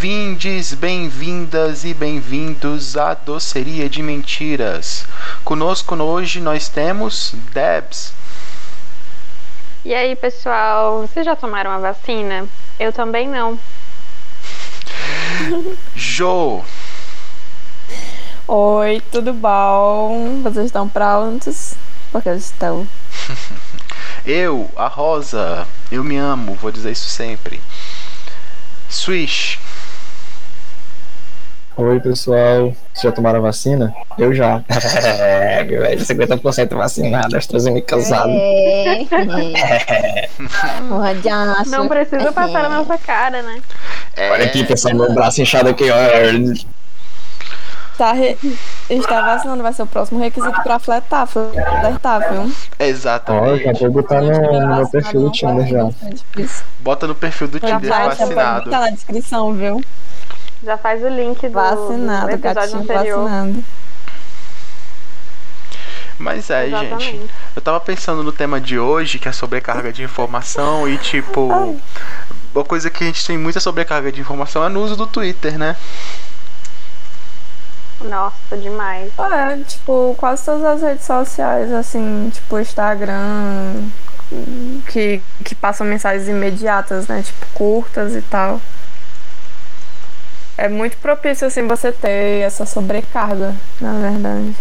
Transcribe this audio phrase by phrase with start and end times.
[0.00, 5.04] Bem-vindes, bem-vindas e bem-vindos à Doceria de Mentiras.
[5.42, 8.12] Conosco hoje nós temos Debs.
[9.84, 12.46] E aí, pessoal, vocês já tomaram a vacina?
[12.78, 13.58] Eu também não.
[15.96, 16.62] Jo.
[18.46, 20.42] Oi, tudo bom?
[20.44, 21.74] Vocês estão prontos?
[22.12, 22.86] Porque eu estou.
[24.24, 27.60] Eu, a Rosa, eu me amo, vou dizer isso sempre.
[28.88, 29.58] Swish.
[31.78, 32.74] Oi, pessoal.
[32.92, 33.94] Vocês já tomaram a vacina?
[34.18, 34.64] Eu já.
[35.08, 38.30] É, velho, 50% vacinado, AstraZeneca usado.
[38.30, 39.06] É.
[41.66, 43.60] Não precisa passar na nossa cara, né?
[44.16, 45.96] É, Olha aqui, pessoal, meu braço inchado aqui, ó.
[47.96, 48.36] Tá re...
[48.90, 52.52] Está vacinando, vai ser o próximo requisito pra fletar, fletar, viu?
[52.78, 53.80] Exatamente.
[53.80, 55.88] vou botar no, no meu perfil do Tinder já.
[56.80, 58.64] Bota no perfil do Tinder vacinado.
[58.64, 59.80] botar na descrição, viu?
[60.62, 63.22] Já faz o link do, Vacinado, do episódio gatinho anterior.
[63.24, 63.64] vacinado.
[66.18, 66.84] Mas é, gente.
[66.84, 67.30] Exatamente.
[67.54, 71.78] Eu tava pensando no tema de hoje, que é sobrecarga de informação e tipo.
[72.54, 75.56] Uma coisa que a gente tem muita sobrecarga de informação é no uso do Twitter,
[75.56, 75.76] né?
[78.00, 79.12] Nossa, demais.
[79.18, 83.88] É, tipo, quase todas as redes sociais, assim, tipo, Instagram,
[84.88, 87.22] que, que passam mensagens imediatas, né?
[87.22, 88.60] Tipo, curtas e tal.
[90.58, 94.56] É muito propício, assim, você ter essa sobrecarga, na verdade.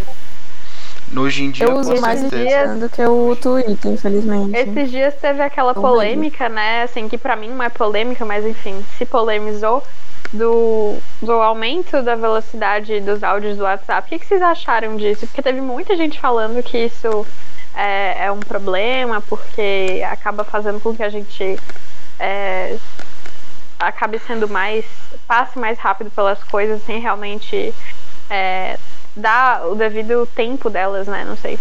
[1.16, 2.22] Hoje em dia, Eu uso mais.
[2.22, 4.56] Instagram do que o Twitter, infelizmente.
[4.56, 6.84] Esses dias teve aquela polêmica, né?
[6.84, 9.84] Assim, que pra mim não é polêmica, mas enfim, se polemizou
[10.32, 14.06] do, do aumento da velocidade dos áudios do WhatsApp.
[14.06, 15.26] O que, que vocês acharam disso?
[15.26, 17.26] Porque teve muita gente falando que isso
[17.76, 21.58] é, é um problema, porque acaba fazendo com que a gente
[22.20, 22.78] é,
[23.80, 24.86] acabe sendo mais.
[25.28, 27.74] passe mais rápido pelas coisas sem realmente
[28.30, 28.78] é,
[29.16, 31.24] dar o devido tempo delas, né?
[31.26, 31.60] Não sei.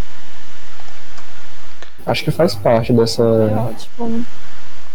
[2.07, 4.25] Acho que faz parte dessa, É ótimo.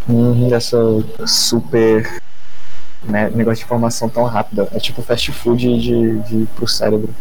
[0.08, 0.78] hum, dessa
[1.28, 2.22] super
[3.04, 4.68] né, negócio de informação tão rápida.
[4.74, 7.14] É tipo fast food de, de, pro cérebro.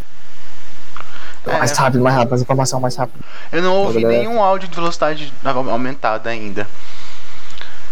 [1.47, 1.59] É.
[1.59, 3.25] Mais rápido, mais rápido, mais informação mais rápido.
[3.50, 4.21] Eu não ouvi Galera.
[4.22, 6.69] nenhum áudio de velocidade aumentada ainda.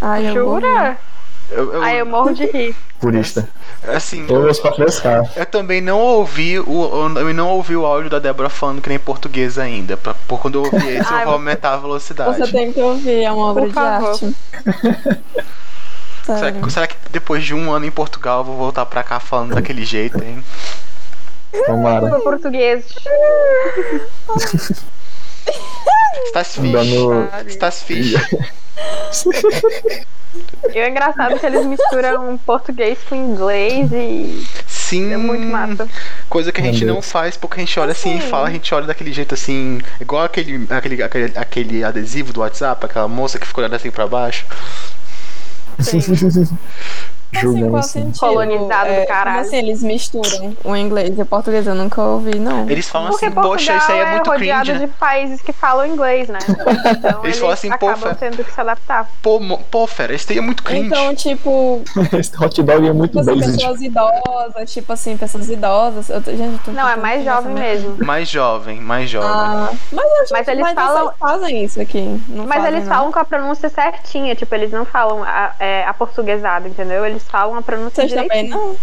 [0.00, 0.98] Ai, Jura?
[1.50, 2.76] Eu, eu- Ai, eu morro de rir.
[3.00, 3.48] Purista.
[3.86, 5.30] assim, Eu frescar.
[5.36, 8.98] eu também não ouvi o eu não ouvi o áudio da Débora falando que nem
[8.98, 9.96] português ainda.
[9.96, 12.38] Pra, por quando eu ouvir esse, eu vou aumentar a velocidade.
[12.38, 14.08] Você tem que ouvir, é uma obra Por de favor.
[14.10, 14.36] arte.
[16.26, 19.18] Será que, será que depois de um ano em Portugal eu vou voltar pra cá
[19.18, 20.44] falando daquele jeito, hein?
[21.66, 22.10] Tomara.
[22.20, 22.84] Português.
[26.28, 27.48] Estás Dando- fixe.
[27.48, 28.16] Estás fixe.
[30.74, 35.12] E é engraçado que eles misturam português com inglês e Sim.
[35.12, 35.88] é muito massa.
[36.28, 38.28] Coisa que a gente não faz porque a gente olha assim e Assim.
[38.28, 42.84] fala, a gente olha daquele jeito assim, igual aquele, aquele, aquele, aquele adesivo do WhatsApp,
[42.84, 44.44] aquela moça que ficou olhando assim pra baixo.
[45.78, 46.58] Julgando
[47.36, 47.88] assim.
[48.02, 48.18] sentido?
[48.20, 49.36] Colonizado do É, caralho.
[49.36, 51.66] Como assim, eles misturam o inglês e o português?
[51.66, 52.68] Eu nunca ouvi, não.
[52.68, 54.86] Eles falam Porque assim, Portugal poxa, isso aí é muito rodeado cringe, né?
[54.86, 56.38] de países que falam inglês, né?
[56.98, 58.14] Então Eles falam assim, pô, Fé.
[58.14, 59.08] tendo que se adaptar.
[59.22, 59.40] Pô,
[59.70, 60.86] pô, fera, isso aí é muito cringe.
[60.86, 61.82] Então, tipo,
[62.18, 63.56] Esse hot dog é muito tipo assim, basic.
[63.58, 66.08] pessoas idosas, tipo assim, pessoas idosas.
[66.10, 67.96] Eu tô- gente, tô Não, é mais jovem mesmo.
[68.04, 69.28] Mais jovem, mais jovem.
[69.30, 72.20] Ah, mas, acho Mas eles mas falam- fazem isso aqui.
[72.28, 72.94] Não Mas fazem, eles não?
[72.94, 77.04] falam com a pronúncia certinha, tipo, eles não falam a, é, a portuguesada, entendeu?
[77.04, 78.76] Eles falam a pronúncia Vocês também não?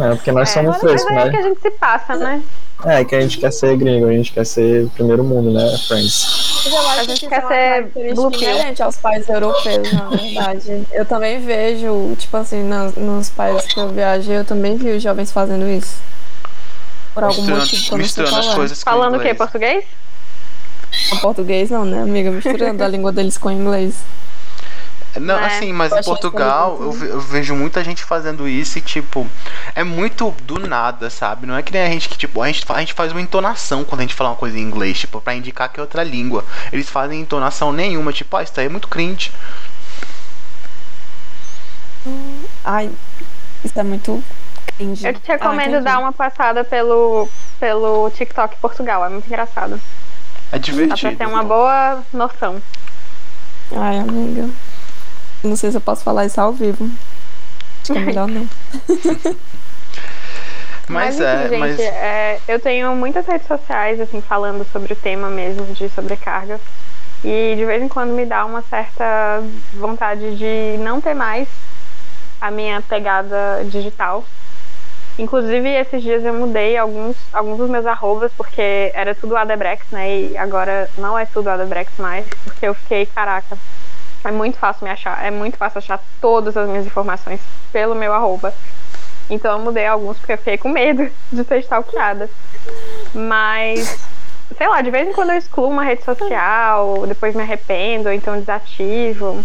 [0.00, 1.38] É, porque nós É, somos frescos, aí é que né?
[1.38, 2.42] a gente se passa, né?
[2.84, 6.64] É, que a gente quer ser gringo, a gente quer ser primeiro mundo, né, friends?
[6.66, 8.30] Eu acho A que gente isso quer é ser pill.
[8.32, 10.86] inerente aos países europeus, na verdade.
[10.92, 15.02] Eu também vejo, tipo assim, nos, nos países que eu viajei, eu também vi os
[15.02, 15.96] jovens fazendo isso.
[17.14, 18.54] Por algum misturando motivo que misturando as é.
[18.54, 19.32] coisas com Falando o quê?
[19.34, 19.84] Português?
[21.20, 22.30] Português não, né, amiga?
[22.30, 23.94] Misturando a língua deles com o inglês.
[25.20, 25.46] Não, né?
[25.46, 29.26] assim, mas Eu em Portugal eu, eu vejo muita gente fazendo isso e, tipo,
[29.74, 31.46] é muito do nada, sabe?
[31.46, 33.84] Não é que nem a gente que, tipo, a gente, a gente faz uma entonação
[33.84, 36.44] quando a gente fala uma coisa em inglês, tipo, pra indicar que é outra língua.
[36.72, 39.30] Eles fazem entonação nenhuma, tipo, ah, isso aí é muito cringe.
[42.64, 42.90] Ai,
[43.64, 44.22] isso é muito
[44.76, 45.06] cringe.
[45.06, 46.04] Eu te recomendo Ah, dar entendi.
[46.04, 47.28] uma passada pelo,
[47.58, 49.74] pelo TikTok Portugal, é muito engraçado.
[50.52, 51.16] É Dá pra divertido.
[51.16, 52.62] ter uma boa noção.
[53.74, 54.48] Ai, amiga.
[55.42, 56.90] Não sei se eu posso falar isso ao vivo.
[57.82, 58.48] Acho que é melhor não.
[60.88, 61.80] Mas, enfim, é, gente, mas.
[61.80, 66.60] é, eu tenho muitas redes sociais, assim, falando sobre o tema mesmo de sobrecarga.
[67.24, 69.42] E de vez em quando me dá uma certa
[69.74, 71.48] vontade de não ter mais
[72.40, 74.24] a minha pegada digital.
[75.18, 80.20] Inclusive, esses dias eu mudei alguns, alguns dos meus arrobas, porque era tudo Adebrex, né?
[80.20, 83.56] E agora não é tudo Adebrex mais, porque eu fiquei, caraca,
[84.28, 87.40] é muito fácil me achar, é muito fácil achar todas as minhas informações
[87.72, 88.52] pelo meu arroba.
[89.28, 92.30] Então eu mudei alguns porque eu fiquei com medo de ser stalkeada.
[93.14, 93.98] Mas,
[94.56, 98.14] sei lá, de vez em quando eu excluo uma rede social, depois me arrependo, ou
[98.14, 99.44] então desativo.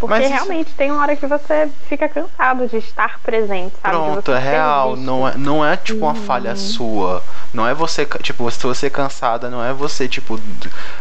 [0.00, 3.94] Porque Mas isso- realmente tem uma hora que você fica cansado de estar presente, sabe?
[3.94, 4.96] Pronto, é real.
[4.96, 7.22] Não é, não é tipo uma falha sua.
[7.52, 10.38] Não é você, tipo, se você cansada, não é você, tipo,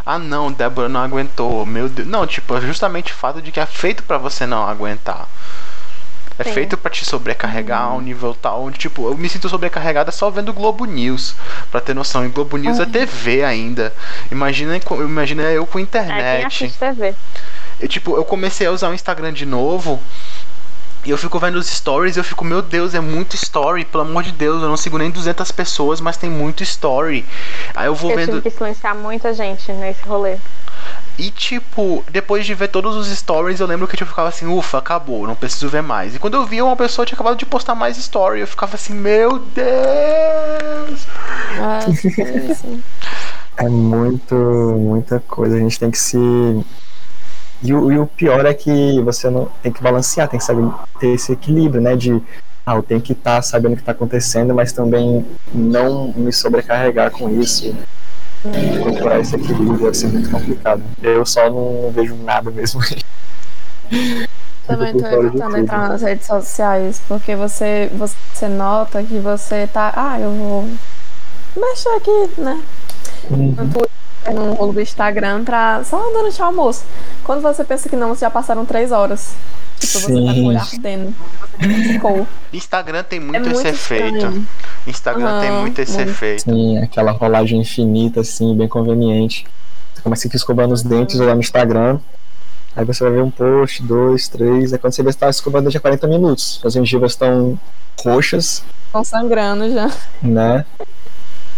[0.06, 2.08] ah não, Débora não aguentou, meu Deus.
[2.08, 5.28] Não, tipo, é justamente o fato de que é feito pra você não aguentar.
[6.40, 6.54] É Sim.
[6.54, 10.32] feito pra te sobrecarregar a um nível tal onde, tipo, eu me sinto sobrecarregada só
[10.32, 11.36] vendo Globo News,
[11.70, 12.26] pra ter noção.
[12.26, 13.94] E Globo News é TV ainda.
[14.32, 16.74] Imagina, imagina eu com É, quem internet.
[16.80, 17.14] TV.
[17.80, 20.00] Eu, tipo, eu comecei a usar o Instagram de novo.
[21.06, 24.04] E eu fico vendo os stories e eu fico, meu Deus, é muito story, pelo
[24.04, 27.26] amor de Deus, eu não sigo nem 200 pessoas, mas tem muito story.
[27.76, 28.38] Aí eu vou Eu vendo.
[28.38, 30.38] tive que silenciar muita gente nesse rolê.
[31.18, 34.48] E tipo, depois de ver todos os stories, eu lembro que tipo, eu ficava assim,
[34.48, 36.16] ufa, acabou, não preciso ver mais.
[36.16, 38.94] E quando eu via uma pessoa tinha acabado de postar mais story, eu ficava assim,
[38.94, 41.06] meu Deus!
[42.56, 42.82] Sim.
[43.56, 45.56] É muito, muita coisa.
[45.56, 46.18] A gente tem que se.
[47.64, 50.70] E o, e o pior é que você não tem que balancear, tem que saber
[51.00, 51.96] ter esse equilíbrio, né?
[51.96, 52.22] De
[52.66, 57.12] ah, eu tenho que estar sabendo o que está acontecendo, mas também não me sobrecarregar
[57.12, 57.74] com isso.
[58.82, 60.84] Procurar esse equilíbrio deve ser muito complicado.
[61.02, 62.82] Eu só não vejo nada mesmo.
[64.66, 69.92] Também tô evitando entrar nas redes sociais, porque você, você nota que você tá.
[69.94, 70.70] Ah, eu vou
[71.56, 72.62] mexer aqui, né?
[73.30, 73.90] No Twitter,
[74.32, 75.84] no rolo do Instagram pra.
[75.84, 76.84] Só durante o almoço.
[77.24, 79.34] Quando você pensa que não, você já passaram três horas.
[79.80, 81.16] Tipo, você tá com o olho ardendo.
[81.60, 82.28] Você ficou.
[82.54, 84.16] Instagram tem É muito, muito esse efeito.
[84.18, 84.48] estranho.
[84.88, 86.10] Instagram tem Aham, muito esse muito.
[86.10, 86.44] efeito.
[86.44, 89.46] Sim, aquela rolagem infinita, assim, bem conveniente.
[89.94, 92.00] Você começa a ficar escovando os dentes lá no Instagram.
[92.76, 94.74] Aí você vai ver um post, dois, três.
[94.74, 96.60] Aí quando você vê, você tá escovando de 40 minutos.
[96.64, 97.60] As gengivas estão
[98.04, 99.92] roxas, Estão sangrando já.
[100.22, 100.66] né?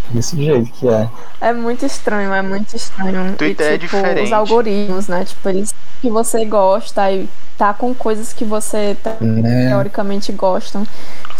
[0.09, 1.07] Desse jeito que é.
[1.41, 3.35] É muito estranho, é muito estranho.
[3.35, 4.25] Twitter é e, tipo, diferente.
[4.25, 5.25] Os algoritmos, né?
[5.25, 7.27] Tipo, eles que você gosta e
[7.57, 9.69] tá com coisas que você Né?
[9.69, 10.85] teoricamente gostam.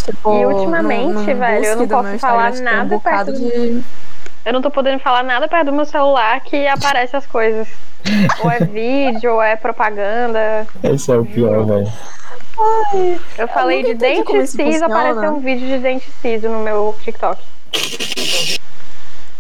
[0.04, 3.32] Tipo, E ultimamente, no- no velho, eu não posso falar Instagram, tem nada um bocado
[3.34, 3.84] perto de.
[4.46, 7.68] Eu não tô podendo falar nada perto do meu celular que aparece as coisas.
[8.44, 10.68] ou é vídeo, ou é propaganda.
[10.84, 11.92] Esse é o pior, velho.
[13.38, 17.42] Eu falei nunca de dente ciso, apareceu um vídeo de dente ciso no meu TikTok.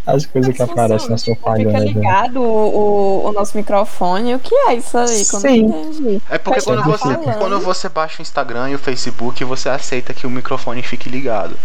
[0.06, 1.80] As coisas que aparecem na sua Fica propaganda.
[1.80, 4.36] ligado o, o, o nosso microfone.
[4.36, 5.08] O que é isso aí?
[5.08, 5.66] Sim.
[5.66, 6.22] entendi.
[6.30, 10.28] É porque quando você, quando você baixa o Instagram e o Facebook, você aceita que
[10.28, 11.58] o microfone fique ligado.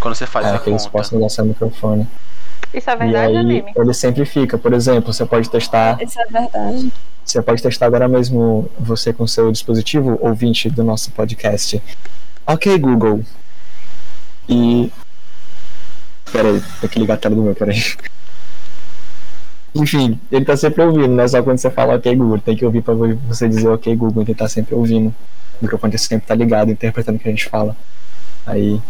[0.00, 2.06] Quando você faz É, a que eles possam usar seu microfone.
[2.74, 3.72] Isso é E verdade, aí anime?
[3.74, 4.58] ele sempre fica.
[4.58, 6.92] Por exemplo, você pode testar Isso é verdade.
[7.24, 11.82] Você pode testar agora mesmo você com seu dispositivo ouvinte do nosso podcast.
[12.46, 13.22] Ok, Google.
[14.48, 14.90] E.
[16.32, 17.82] Peraí, tem que ligar a tela do meu, peraí.
[19.74, 22.40] Enfim, ele tá sempre ouvindo, não é só quando você fala ok, Google.
[22.40, 25.08] Tem que ouvir pra você dizer ok, Google, ele tá sempre ouvindo.
[25.60, 27.76] O microfone sempre tá ligado, interpretando o que a gente fala.
[28.46, 28.80] Aí.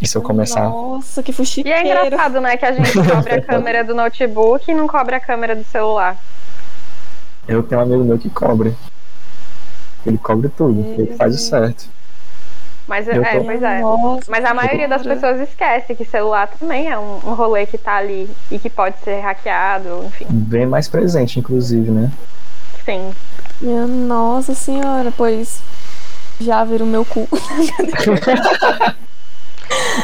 [0.00, 0.68] E se eu começar.
[0.68, 1.78] Nossa, que E fuxiqueiro.
[1.78, 5.20] é engraçado, né, que a gente cobre a câmera do notebook e não cobre a
[5.20, 6.18] câmera do celular.
[7.48, 8.74] Eu tenho um amigo meu que cobre.
[10.04, 11.88] Ele cobre tudo, ele faz o certo.
[12.86, 13.80] Mas Eu é, tô- pois é.
[13.80, 17.76] Nossa, Mas a maioria das pessoas esquece que celular também é um, um rolê que
[17.76, 20.26] tá ali e que pode ser hackeado, enfim.
[20.30, 22.12] Bem mais presente, inclusive, né?
[22.84, 23.12] Sim.
[23.60, 25.60] Minha nossa senhora, pois
[26.40, 27.28] já viram meu cu.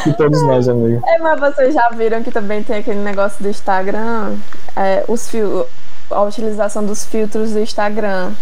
[0.07, 1.01] E todos nós, amigo.
[1.07, 4.37] É, mas vocês já viram que também tem aquele negócio do Instagram,
[4.75, 5.67] é, os fio,
[6.11, 8.33] a utilização dos filtros do Instagram.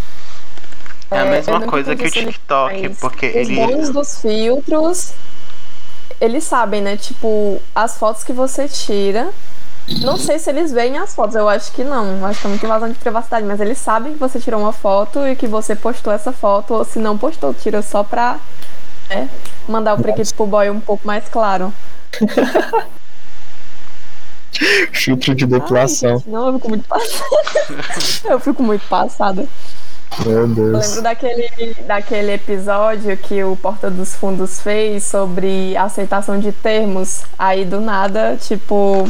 [1.10, 3.54] É a É, mesma coisa que o TikTok, mas porque Os ele.
[3.56, 5.12] bons dos filtros,
[6.20, 6.96] eles sabem, né?
[6.96, 9.30] Tipo, as fotos que você tira.
[10.02, 12.24] Não sei se eles veem as fotos, eu acho que não.
[12.26, 15.26] Acho que é muito invasão de privacidade, mas eles sabem que você tirou uma foto
[15.26, 18.38] e que você postou essa foto, ou se não postou, tira só pra
[19.10, 19.28] né,
[19.68, 21.72] mandar o prequito pro boy um pouco mais claro.
[24.92, 26.18] Filtro de Ai, depilação.
[26.18, 27.36] gente, não, eu fico muito passada.
[28.24, 29.48] eu fico muito passada.
[30.26, 30.86] Meu Eu Deus.
[30.88, 37.22] lembro daquele, daquele episódio que o Porta dos Fundos fez sobre aceitação de termos.
[37.38, 39.02] Aí do nada, tipo,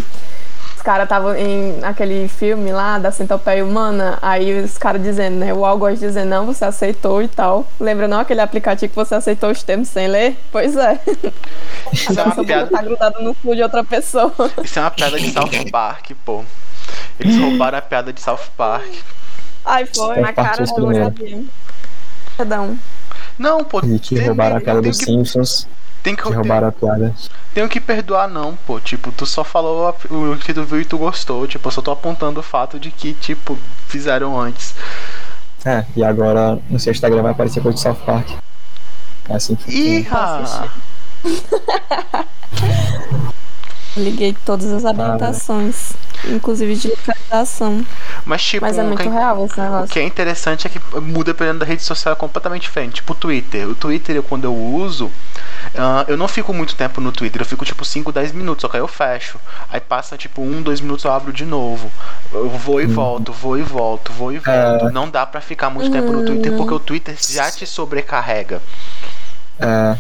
[0.76, 5.52] os caras estavam em aquele filme lá da centopeia humana, aí os caras dizendo, né?
[5.52, 7.66] O algoz dizendo, não, você aceitou e tal.
[7.80, 10.37] Lembra não aquele aplicativo que você aceitou os termos sem ler?
[10.52, 11.00] Pois é.
[11.92, 12.66] Isso é Agora uma piada.
[12.71, 14.33] tá grudado no cu de outra pessoa.
[14.62, 16.45] Isso é uma piada de South Park, pô.
[17.19, 18.87] Eles roubaram a piada de South Park.
[19.64, 20.21] Ai, foi.
[20.21, 21.47] Na cara do primeiros.
[22.37, 22.79] Perdão.
[23.38, 23.81] Não, pô.
[23.85, 25.67] E que tem- roubaram a piada tem dos que- Simpsons,
[26.02, 27.14] Tem que, que roubaram a piada.
[27.55, 28.81] tenho que perdoar, não, pô.
[28.81, 31.47] Tipo, tu só falou o que tu viu e tu gostou.
[31.47, 34.75] Tipo, eu só tô apontando o fato de que, tipo, fizeram antes.
[35.64, 38.29] É, e agora no seu Instagram vai aparecer coisa de South Park.
[39.29, 40.69] É assim que Ih, Nossa,
[43.97, 45.93] Liguei todas as habilitações,
[46.28, 47.84] inclusive de localização.
[48.24, 49.88] Mas, tipo, Mas é o muito que- real esse O negócio.
[49.88, 52.94] que é interessante é que muda dependendo da rede social é completamente diferente.
[52.96, 53.68] Tipo o Twitter.
[53.68, 55.10] O Twitter, eu, quando eu uso,
[55.76, 57.40] ah, eu não fico muito tempo no Twitter.
[57.42, 59.38] Eu fico tipo 5, 10 minutos, só que aí eu fecho.
[59.70, 61.90] Aí passa tipo 1, 2 minutos eu abro de novo.
[62.32, 62.92] Eu vou e Uhum.
[62.92, 64.90] volto, vou e volto, vou e volto.
[64.92, 68.60] Não dá pra ficar muito tempo no Twitter porque o Twitter já te sobrecarrega.
[69.58, 69.96] É,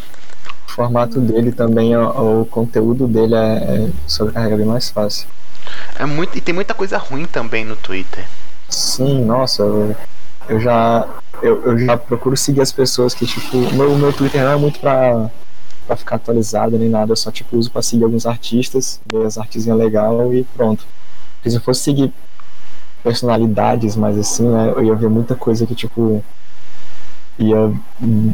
[0.66, 3.38] o formato dele também, o, o conteúdo dele é,
[3.86, 5.28] é sobrecarrega bem mais fácil.
[5.98, 8.26] É muito, e tem muita coisa ruim também no Twitter.
[8.68, 9.96] Sim, nossa, eu,
[10.48, 11.06] eu já
[11.42, 14.56] eu, eu já procuro seguir as pessoas que, tipo, o meu, meu Twitter não é
[14.56, 15.30] muito pra,
[15.86, 19.38] pra ficar atualizado nem nada, eu só tipo uso pra seguir alguns artistas, ver as
[19.38, 20.84] artezinhas legal e pronto.
[21.36, 22.12] Porque se eu fosse seguir
[23.02, 26.22] personalidades mais assim, né, eu ia ver muita coisa que, tipo,
[27.38, 27.72] ia,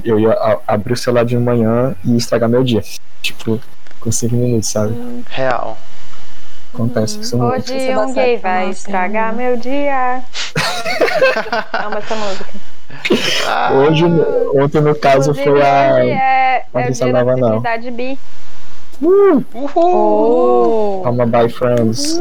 [0.04, 2.82] eu ia abrir o celular de manhã e estragar meu dia.
[3.22, 3.60] Tipo,
[4.00, 4.94] com 5 minutos, sabe?
[5.30, 5.78] Real.
[6.76, 7.54] Acontece isso muito.
[7.54, 9.44] Hoje Isso um gay vai estragar né?
[9.44, 10.22] meu dia.
[11.72, 12.50] Amo essa música.
[13.48, 14.04] Ah, Hoje,
[14.54, 16.04] ontem no caso foi a.
[16.04, 17.60] é, é Patrícia dia da Nova, não.
[17.60, 18.18] visibilidade bi.
[19.00, 20.98] Uh, Uhul!
[20.98, 21.00] Oh.
[21.02, 22.18] Calma, bye friends.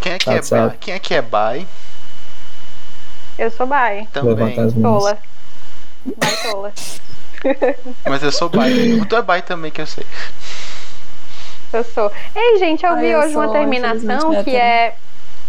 [0.00, 0.76] Quem é que é bi?
[0.80, 1.66] Quem é que é bi?
[3.38, 4.08] Eu sou bi.
[4.12, 4.72] Também.
[4.80, 5.18] Tola.
[6.06, 6.72] Bi tola.
[8.06, 9.04] Mas eu sou bi.
[9.06, 10.06] Tu é bi também, que eu sei.
[11.72, 12.10] Eu sou.
[12.34, 14.94] Ei, gente, eu Ah, vi eu hoje uma sou, terminação infelizmente, que é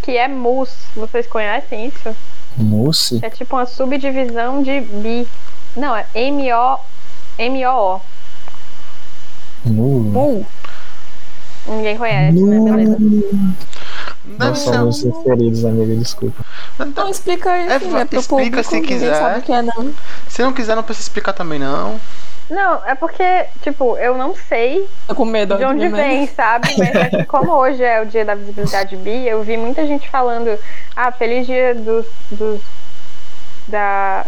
[0.01, 0.69] que é mus.
[0.95, 2.15] Vocês conhecem isso?
[2.57, 3.19] Mousse?
[3.23, 5.27] É tipo uma subdivisão de bi.
[5.75, 6.79] Não, é M-O.
[7.37, 8.01] M-O-O.
[9.65, 10.09] Nu.
[10.19, 10.45] Uh,
[11.67, 12.59] Ninguém conhece, né?
[12.59, 12.97] Beleza.
[12.99, 16.43] Não, Nós somos inferidos, amiga, desculpa.
[16.95, 19.15] não explica aí, É, é pro explica público, se quiser.
[19.15, 19.93] sabe o que é não.
[20.27, 21.99] Se não quiser, não precisa explicar também, não.
[22.49, 25.57] Não, é porque, tipo, eu não sei Tô com medo.
[25.57, 26.73] de onde vem, sabe?
[26.77, 30.09] Mas é que como hoje é o dia da visibilidade bi, eu vi muita gente
[30.09, 30.57] falando,
[30.95, 32.59] ah, feliz dia dos, dos
[33.67, 34.25] da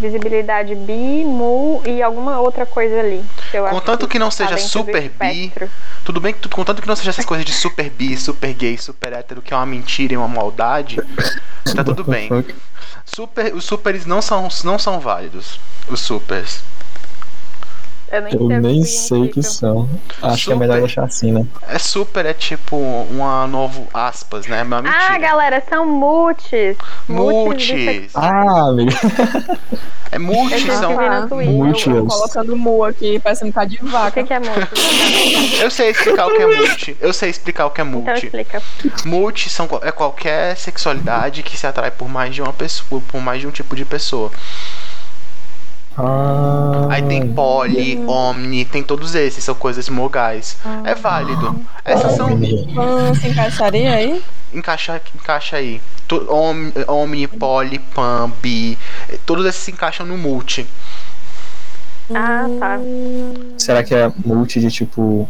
[0.00, 3.22] visibilidade bi, mu e alguma outra coisa ali.
[3.50, 5.70] que eu acho Contanto que não tá seja super bi, espectro.
[6.04, 9.12] Tudo bem que contanto que não seja essas coisas de super bi, super gay, super
[9.12, 10.96] hétero, que é uma mentira e uma maldade,
[11.76, 12.28] tá tudo bem.
[13.04, 15.60] Super, os supers não são, não são válidos.
[15.88, 16.62] Os supers.
[18.12, 19.42] Eu nem Eu sei, o nem que sei o que significa.
[19.42, 19.88] são.
[20.22, 20.56] Acho que é Super.
[20.56, 21.46] melhor deixar assim, né?
[21.68, 24.62] É super, é tipo uma novo aspas, né?
[24.64, 25.02] Uma mentira.
[25.10, 26.76] Ah, galera, são multis.
[27.08, 28.10] Multis.
[28.14, 28.92] Ah, amiga.
[30.12, 30.96] É multis, Eu são.
[30.98, 31.54] vi no Twitter.
[31.54, 31.88] Multi.
[31.90, 34.10] Eu, eu colocando mu aqui, parece um bocado de O vaca.
[34.22, 35.60] que, que é multi?
[35.60, 36.96] Eu sei explicar o que é multi.
[37.00, 38.26] Eu sei explicar o que é Então multi.
[38.26, 38.62] explica.
[39.04, 43.40] Multi são, é qualquer sexualidade que se atrai por mais de uma pessoa, por mais
[43.40, 44.32] de um tipo de pessoa.
[45.96, 50.56] Ah, Aí tem poli, omni, tem todos esses, são coisas mogais.
[50.84, 51.60] É válido.
[51.84, 52.28] Essas são.
[53.14, 54.22] Se encaixaria aí?
[54.54, 55.80] Encaixa, encaixa aí.
[56.08, 58.78] To- om- Omni, poli, pan, bi.
[59.08, 60.66] eh, Todos esses se encaixam no multi.
[62.14, 62.78] Ah, tá.
[63.58, 65.28] Será que é multi de tipo.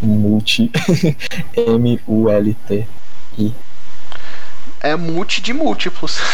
[0.00, 0.70] Multi.
[1.56, 2.86] M-U-L-T.
[4.80, 6.18] É multi de múltiplos.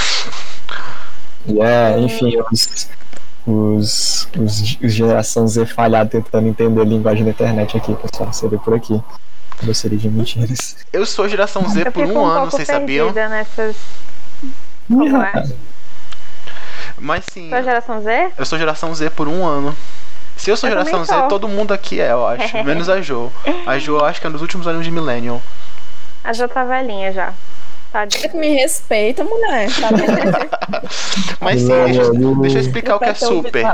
[1.58, 2.86] É, enfim, os,
[3.46, 8.32] os, os, os geração Z falhado tentando entender a linguagem da internet aqui, pessoal.
[8.32, 9.00] Você vê por aqui.
[9.62, 10.76] Gostaria de mentiras.
[10.92, 13.12] Eu sou geração Z Eu por um um ano, vocês sabiam?
[13.12, 13.76] nessas.
[14.88, 15.48] Como é?
[16.98, 18.32] Mas sim, Sua geração Z?
[18.36, 19.74] eu sou geração Z por um ano.
[20.36, 21.28] Se eu sou Eu geração Z, sou.
[21.28, 22.56] todo mundo aqui é, eu acho.
[22.64, 23.30] Menos a Jo.
[23.66, 25.40] A Jo, eu acho que é nos últimos anos de Millennium.
[26.24, 27.32] A já tá velhinha já.
[27.92, 28.30] Tadinha.
[28.34, 29.68] Me respeita, mulher.
[29.74, 29.88] Tá?
[31.40, 32.40] Mas sim, deixa, eu- não.
[32.40, 33.64] deixa eu explicar o que é super.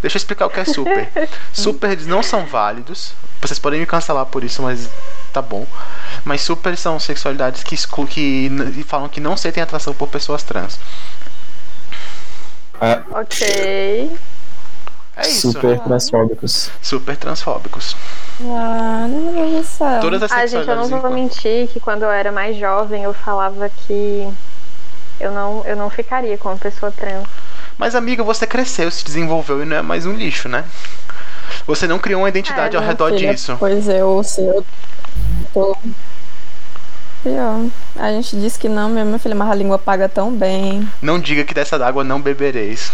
[0.00, 1.08] Deixa eu explicar o que é super.
[1.52, 3.12] Supers não são válidos.
[3.40, 4.88] Vocês podem me cancelar por isso, mas
[5.32, 5.66] tá bom.
[6.24, 8.50] Mas super são sexualidades que, exclu que
[8.86, 10.78] falam que não sentem atração por pessoas trans.
[13.10, 14.10] Ok.
[15.18, 15.52] É isso.
[15.52, 16.70] Super transfóbicos.
[16.80, 17.96] Super transfóbicos.
[18.40, 20.00] Ah, meu Deus do céu.
[20.00, 23.12] Todas as Ah, gente, eu não vou mentir que quando eu era mais jovem eu
[23.12, 24.28] falava que
[25.20, 27.26] eu não, eu não ficaria com uma pessoa trans.
[27.76, 30.64] Mas, amiga, você cresceu, se desenvolveu e não é mais um lixo, né?
[31.66, 33.56] Você não criou uma identidade É, ao Minha redor filha, disso.
[33.58, 34.64] Pois eu, se eu
[35.52, 35.76] tô.
[37.22, 37.66] Pior.
[37.96, 40.88] A gente disse que não, minha filha, mas a língua paga tão bem.
[41.02, 42.92] Não diga que dessa água não bebereis.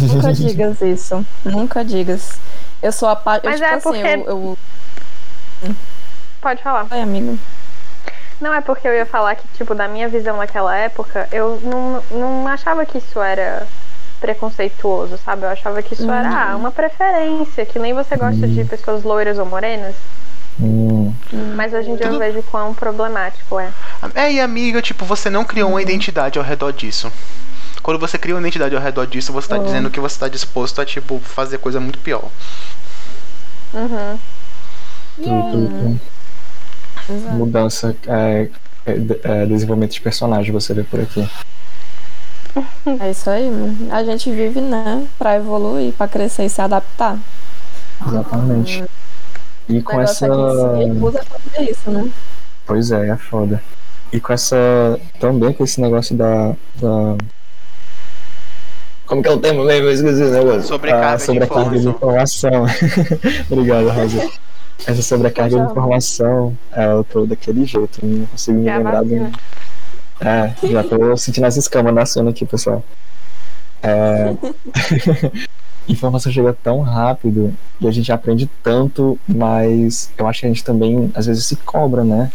[0.00, 1.26] Nunca digas isso.
[1.44, 2.38] Nunca digas.
[2.82, 3.44] Eu sou a parte.
[3.44, 3.98] Mas tipo é assim, porque-
[4.30, 4.58] eu,
[5.62, 5.74] eu.
[6.40, 6.86] Pode falar.
[6.90, 7.36] Ai, amiga.
[8.40, 12.02] Não é porque eu ia falar que, tipo, da minha visão naquela época, eu não,
[12.10, 13.66] não achava que isso era
[14.20, 15.44] preconceituoso, sabe?
[15.44, 19.38] Eu achava que isso era ah, uma preferência, que nem você gosta de pessoas loiras
[19.38, 19.94] ou morenas.
[20.60, 21.14] Hum,
[21.56, 23.70] Mas hoje em dia eu Tudo- vejo quão problemático é.
[24.14, 27.10] É, e amiga, tipo, você não criou uma identidade ao redor disso.
[27.82, 29.64] Quando você cria uma identidade ao redor disso, você tá Oh.
[29.64, 32.28] dizendo que você tá disposto a, tipo, fazer coisa muito pior.
[33.74, 34.18] Uhum.
[35.16, 36.00] tudo, tudo.
[37.10, 37.34] Exato.
[37.34, 38.48] Mudança, é,
[38.86, 41.28] é, é, desenvolvimento de personagem você vê por aqui.
[43.00, 43.88] É isso aí, mano.
[43.90, 47.16] A gente vive, né, pra evoluir, pra crescer e se adaptar.
[48.06, 48.84] Exatamente.
[49.68, 51.20] E O com negócio essa.
[51.20, 52.10] é fazer isso, né?
[52.66, 53.62] Pois é, é foda.
[54.12, 55.00] E com essa.
[55.18, 56.50] Também com esse negócio da.
[56.74, 57.16] da...
[59.12, 59.88] Como que é o termo mesmo?
[59.88, 60.62] Eu esqueci o negócio.
[60.62, 62.64] Sobrecarga Ah, de sobrecarga de informação.
[63.50, 64.30] Obrigado, Rosa.
[64.86, 69.30] Essa sobrecarga de informação, é, eu tô daquele jeito, não consigo me É lembrar do.
[70.18, 72.82] É, já tô sentindo as escamas nascendo aqui, pessoal.
[73.82, 74.32] É...
[75.86, 80.64] Informação chega tão rápido e a gente aprende tanto, mas eu acho que a gente
[80.64, 82.32] também às vezes se cobra, né?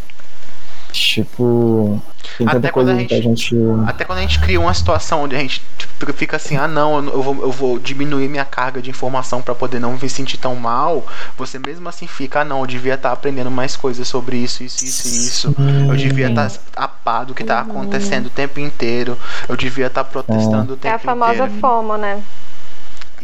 [0.99, 2.01] Tipo,
[2.37, 3.55] tem Até tanta coisa a que a gente.
[3.85, 7.03] Até quando a gente cria uma situação onde a gente tipo, fica assim, ah não,
[7.05, 10.55] eu vou, eu vou diminuir minha carga de informação pra poder não me sentir tão
[10.55, 11.05] mal,
[11.37, 14.83] você mesmo assim fica, ah não, eu devia estar aprendendo mais coisas sobre isso, isso,
[14.85, 15.55] isso, e isso.
[15.87, 19.17] Eu devia estar a par do que tá acontecendo o tempo inteiro.
[19.47, 21.59] Eu devia estar protestando o É tempo a famosa inteiro.
[21.59, 22.23] FOMO, né?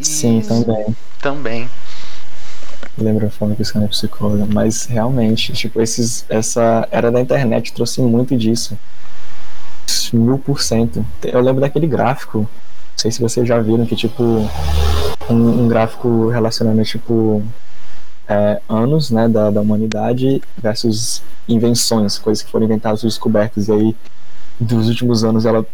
[0.02, 0.96] Sim, Isso, também.
[1.22, 1.70] também.
[2.98, 8.02] Lembro falando que isso é psicóloga, mas realmente, tipo, esses, essa era da internet trouxe
[8.02, 8.78] muito disso.
[10.13, 11.04] Mil por cento.
[11.24, 12.48] Eu lembro daquele gráfico, não
[12.96, 14.24] sei se vocês já viram, que tipo,
[15.28, 17.43] um, um gráfico relacionando, tipo,
[18.28, 23.96] é, anos, né, da, da humanidade versus invenções, coisas que foram inventadas descobertas, e aí,
[24.60, 25.65] dos últimos anos, ela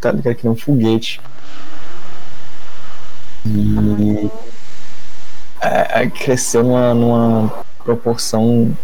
[0.00, 1.20] tá ligado que nem um foguete.
[3.44, 4.30] E
[5.60, 8.76] é, é, cresceu numa, numa proporção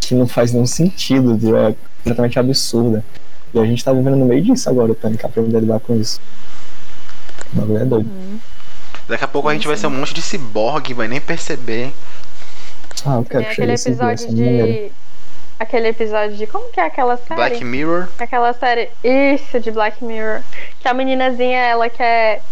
[0.00, 1.56] que não faz nenhum sentido, viu?
[1.56, 3.04] é completamente absurda.
[3.52, 5.96] E a gente tá vivendo no meio disso agora, Tânica, pra aprender a lidar com
[5.96, 6.20] isso.
[7.52, 8.10] O bagulho é doido.
[9.08, 11.92] Daqui a pouco a gente vai ser um monte de ciborgue, vai nem perceber.
[13.04, 14.66] Ah, eu quero Tem que chegue aquele episódio maneira.
[14.66, 14.92] de.
[15.58, 16.46] Aquele episódio de.
[16.46, 17.34] Como que é aquela série?
[17.34, 18.08] Black Mirror.
[18.18, 18.90] Aquela série.
[19.02, 20.42] Isso, de Black Mirror.
[20.80, 22.42] Que a meninazinha, ela quer.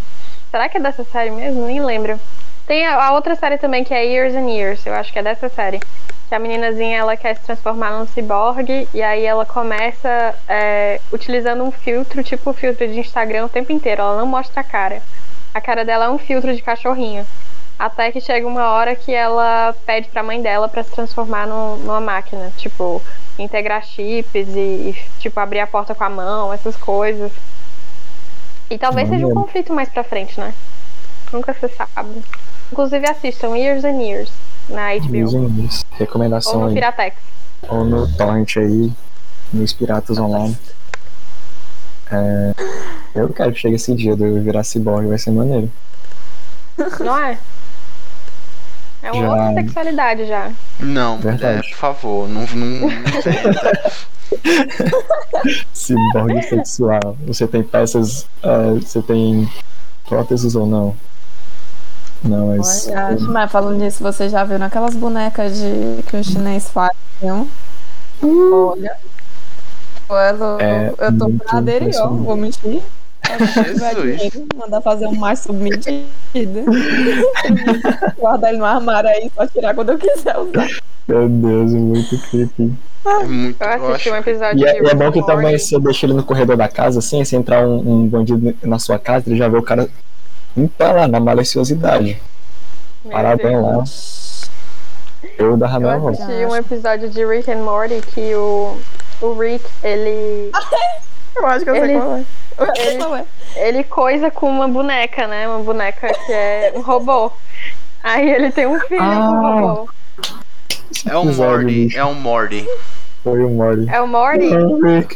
[0.50, 1.66] Será que é dessa série mesmo?
[1.66, 2.18] Nem lembro.
[2.66, 4.84] Tem a, a outra série também que é Years and Years.
[4.86, 5.84] Eu acho que é dessa série.
[6.26, 8.88] Que a meninazinha ela quer se transformar num ciborgue.
[8.92, 10.08] E aí ela começa
[10.48, 14.00] é, utilizando um filtro, tipo o filtro de Instagram o tempo inteiro.
[14.02, 15.04] Ela não mostra a cara.
[15.52, 17.28] A cara dela é um filtro de cachorrinho.
[17.78, 21.76] Até que chega uma hora que ela pede pra mãe dela pra se transformar no-
[21.78, 22.52] numa máquina.
[22.56, 23.04] Tipo,
[23.38, 27.32] integrar chips e, e, tipo, abrir a porta com a mão, essas coisas.
[28.70, 30.54] E talvez seja um conflito mais pra frente, né?
[31.32, 32.24] Nunca se sabe.
[32.72, 34.30] Inclusive assistam Years and Years
[34.68, 35.24] na HBO.
[35.24, 35.84] Usem isso.
[35.92, 36.74] Ou Recomendação no aí.
[36.74, 37.16] Piratex.
[37.68, 38.92] Ou no Torrent aí,
[39.52, 40.56] nos Piratas Online.
[42.10, 42.52] É,
[43.14, 45.70] eu quero que chegue esse dia de eu virar cyborg, vai ser maneiro.
[47.00, 47.38] Não é?
[49.02, 49.30] É uma Já.
[49.46, 50.50] outra sexualidade já.
[50.80, 51.56] Não, Verdade.
[51.56, 52.88] mulher, por favor, não, não.
[55.72, 57.16] Cyborg sexual.
[57.26, 58.26] Você tem peças.
[58.42, 59.48] ah, você tem
[60.08, 60.96] próteses ou não?
[62.24, 62.88] Não, mas.
[62.88, 67.48] Olha, mas falando nisso, você já viu naquelas bonecas de que o chinês faz, viu?
[68.22, 68.96] Olha.
[70.08, 72.08] Eu, É eu tô pra aderir, ó.
[72.08, 72.82] Vou mentir.
[73.38, 74.46] Jesus.
[74.54, 76.04] Mandar fazer um mais submedido.
[78.18, 80.68] Guardar ele no armário aí, só tirar quando eu quiser usar.
[81.08, 82.72] Meu Deus, é muito creepy.
[83.06, 85.58] É muito, Eu eu assisti um episódio E é, de e é bom que também
[85.58, 88.98] você deixa ele no corredor da casa, assim, se entrar um, um bandido na sua
[88.98, 89.88] casa, ele já vê o cara
[90.68, 92.20] pé lá, na maliciosidade.
[93.04, 94.50] Meu Paradão Deus.
[95.22, 95.28] lá.
[95.38, 96.20] Eu da Eu Ramel Ross.
[96.20, 98.78] assisti um episódio de Rick and Morty que o,
[99.20, 100.50] o Rick, ele.
[101.36, 102.24] Eu acho que eu Ele- sei qual é.
[102.58, 103.24] Eu ele- qual é.
[103.56, 105.48] ele coisa com uma boneca, né?
[105.48, 107.32] Uma boneca que é um robô.
[108.04, 109.60] Aí ele tem um filho com um Ah.
[109.60, 109.88] robô.
[111.10, 112.68] É um Episódio, Morty, é um Morty.
[113.24, 113.86] Foi o Morty.
[113.90, 114.46] É o Morty?
[114.46, 115.08] Não sei,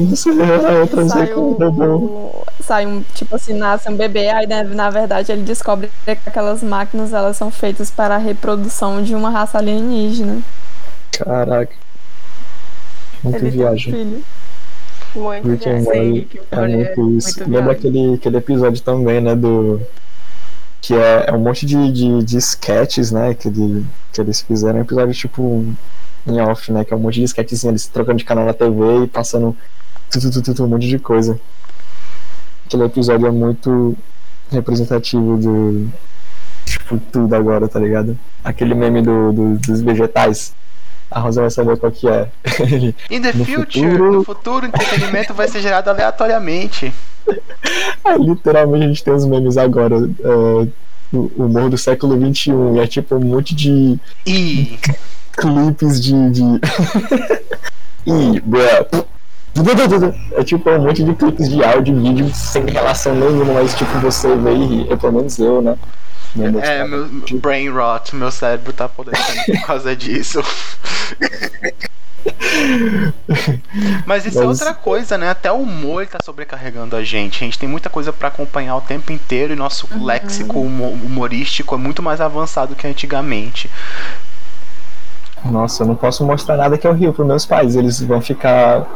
[0.00, 4.62] eu transei Sai com o um, sai um, tipo assim, nasce um bebê, aí né,
[4.62, 9.30] na verdade ele descobre que aquelas máquinas elas são feitas para a reprodução de uma
[9.30, 10.40] raça alienígena.
[11.12, 11.72] Caraca.
[13.22, 13.92] Muito ele viagem.
[13.92, 14.24] tem um filho.
[15.14, 15.84] Muito Rick viagem.
[15.84, 17.38] Morty and é Morty muito é isso.
[17.40, 19.34] muito Lembra aquele, aquele episódio também, né?
[19.34, 19.80] Do.
[20.80, 23.34] Que é, é um monte de, de, de sketches, né?
[23.34, 24.78] Que, ele- que eles fizeram.
[24.78, 25.64] Um episódio tipo
[26.26, 26.84] em off, né?
[26.84, 29.56] Que é um monte de sketchzinho, eles trocando de canal na TV e passando
[30.62, 31.38] um monte de coisa.
[32.66, 33.96] Aquele episódio é muito
[34.50, 35.88] representativo do.
[36.64, 38.18] Tipo, tudo agora, tá ligado?
[38.44, 40.52] Aquele meme do, do- dos vegetais.
[41.10, 42.28] A Rosa vai saber qual que é.
[43.10, 46.92] In the No future, futuro- no futuro, o entretenimento vai ser gerado aleatoriamente.
[48.04, 49.96] É, literalmente a gente tem os memes agora.
[49.96, 50.68] é,
[51.12, 52.52] o humor do século XXI.
[52.74, 54.78] E é tipo um monte de E
[55.32, 56.30] clipes de.
[56.30, 56.42] de...
[58.06, 59.04] Ih, bruh.
[60.36, 63.90] É tipo um monte de clipes de áudio e vídeo sem relação nenhuma, mas tipo
[63.98, 64.92] você vê e ri.
[64.92, 65.76] É pelo menos eu, né?
[66.36, 67.08] Não é, meu
[67.40, 70.40] brain rot, meu cérebro tá apodrecendo por causa disso.
[74.06, 75.30] Mas isso é Mas- outra coisa, né?
[75.30, 77.42] Até o humor tá sobrecarregando a gente.
[77.42, 81.74] A gente tem muita coisa pra acompanhar o tempo inteiro e nosso léxico humo- humorístico
[81.74, 83.70] é muito mais avançado que antigamente.
[85.44, 87.76] Nossa, eu não posso mostrar nada que eu rio pros meus pais.
[87.76, 88.86] Eles vão ficar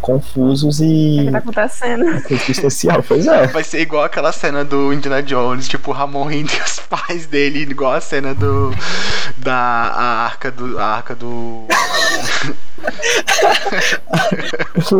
[0.00, 1.24] confusos O e.
[1.26, 2.04] que tá acontecendo?
[2.48, 3.46] Especial, pois é.
[3.46, 7.26] Vai ser igual aquela cena do Indiana Jones, tipo o Ramon rindo e os pais
[7.26, 8.74] dele, igual a cena do.
[9.36, 10.78] da a arca do.
[10.78, 11.66] A arca do.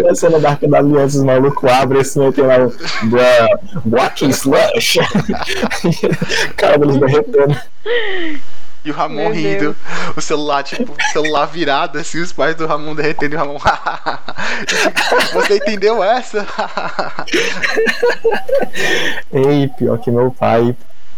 [0.08, 2.70] A cena da Arca da Aliança, os malucos abrem assim, aí tem lá o.
[3.08, 4.98] Bruh, walking slush.
[6.56, 7.56] Cara deles derretendo.
[8.84, 9.76] E o Ramon Meu rindo,
[10.16, 13.58] o celular, tipo, o celular virado, assim, os pais do Ramon derretendo e o Ramon.
[15.34, 16.46] Você entendeu essa?
[19.32, 20.74] Ei, pior que meu pai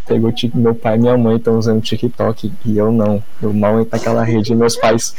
[0.06, 3.22] pegou meu pai e minha mãe estão usando TikTok e eu não.
[3.40, 4.54] Eu mal entro naquela rede.
[4.54, 5.14] Meus pais.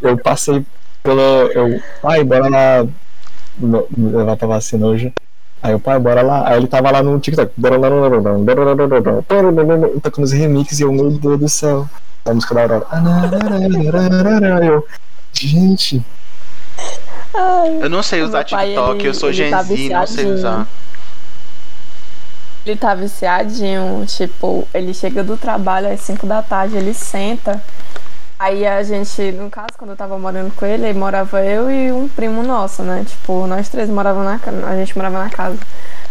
[0.00, 0.64] Eu passei
[1.02, 1.22] pela.
[1.22, 1.80] Eu.
[2.02, 2.86] Pai, bora lá.
[3.96, 5.12] levar pra vacina hoje.
[5.62, 6.48] Aí o pai, bora lá.
[6.48, 7.52] Aí ele tava lá no TikTok.
[10.02, 11.88] Tocando os remixes e eu, meu Deus do céu.
[12.24, 12.86] A música da Aurora.
[14.64, 14.86] Eu,
[15.32, 16.02] gente,
[17.34, 20.66] Ai, Eu não sei usar TikTok, ele- eu sou Gen tá Z, não sei usar.
[22.64, 27.62] Ele tá viciadinho, tipo, ele chega do trabalho às 5 da tarde, ele senta.
[28.38, 31.90] Aí a gente, no caso, quando eu tava morando com ele, aí morava eu e
[31.90, 33.02] um primo nosso, né?
[33.06, 35.58] Tipo, nós três morávamos na casa, a gente morava na casa.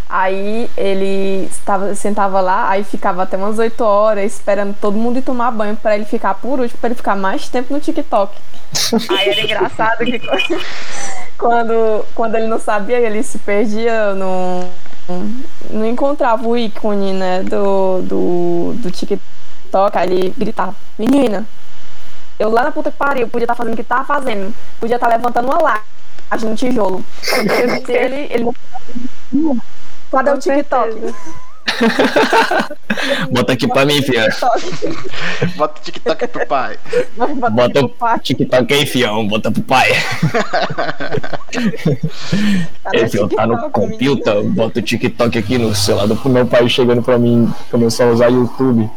[0.09, 5.21] Aí ele estava, sentava lá, aí ficava até umas 8 horas esperando todo mundo ir
[5.21, 8.35] tomar banho pra ele ficar por último, pra ele ficar mais tempo no TikTok.
[9.09, 10.19] Aí era engraçado que
[11.37, 14.67] quando, quando ele não sabia, ele se perdia no,
[15.69, 21.45] não encontrava o ícone, né, do, do, do TikTok, aí ele gritava, menina,
[22.39, 25.07] eu lá na puta que pariu, podia estar fazendo o que tava fazendo, podia estar
[25.07, 27.03] levantando uma laje no tijolo.
[27.33, 28.43] Eu disse, ele, ele
[29.31, 29.59] não
[30.11, 31.13] Cadê o TikTok?
[33.31, 34.27] Bota aqui pra mim, filha.
[35.57, 36.79] Bota o TikTok pro pai.
[37.51, 39.27] Bota pro o TikTok aí, fião.
[39.27, 39.91] Bota pro pai.
[42.93, 44.43] Ele fião tá no computer.
[44.43, 46.07] Bota o TikTok aqui no celular.
[46.07, 48.89] do meu pai chegando pra mim, começou a usar YouTube.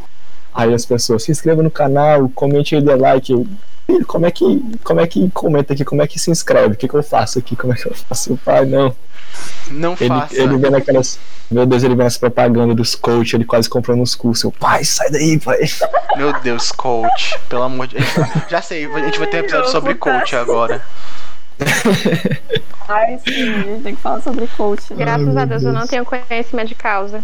[0.55, 3.33] Aí as pessoas, se inscreva no canal, comente aí, dê like.
[3.33, 3.47] Eu,
[3.87, 5.85] "Filho, como é que, como é que comenta aqui?
[5.85, 6.75] Como é que se inscreve?
[6.75, 7.55] O que, que eu faço aqui?
[7.55, 8.33] Como é que eu faço?
[8.35, 8.95] O pai, não.
[9.71, 10.41] Não Ele, faça.
[10.41, 11.19] ele vendo aquelas.
[11.51, 14.43] Meu Deus, ele vendo as propagandas dos coach, ele quase comprando uns cursos.
[14.45, 15.61] Eu, pai, sai daí, pai.
[16.17, 17.39] Meu Deus, coach.
[17.49, 18.09] Pelo amor de Deus.
[18.49, 20.83] Já sei, a gente vai ter um episódio sobre coach agora.
[22.89, 24.95] Ai, sim, a gente tem que falar sobre coach.
[24.95, 25.91] Graças meu a Deus eu não Deus.
[25.91, 27.23] tenho conhecimento de causa.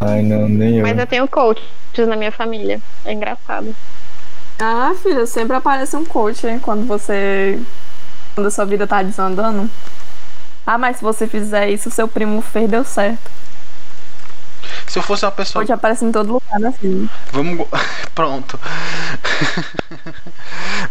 [0.00, 0.82] Ai, não, nem eu.
[0.82, 1.64] Mas eu tenho coaches
[2.08, 2.80] na minha família.
[3.04, 3.74] É engraçado.
[4.58, 7.60] Ah, filha, sempre aparece um coach hein, quando você.
[8.34, 9.70] Quando a sua vida tá desandando.
[10.66, 13.30] Ah, mas se você fizer isso, seu primo fez, deu certo.
[14.86, 15.62] Se eu fosse uma pessoa.
[15.62, 17.08] Coach aparece em todo lugar, né, filho?
[17.32, 17.56] Vamos.
[17.58, 17.68] go-
[18.14, 18.58] Pronto.